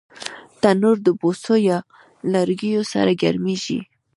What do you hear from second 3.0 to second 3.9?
ګرمېږي